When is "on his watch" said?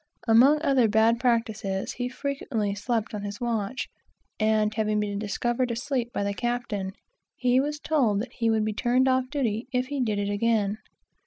3.13-3.87